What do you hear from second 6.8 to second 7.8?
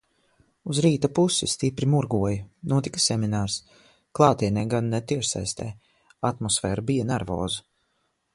bija nervoza.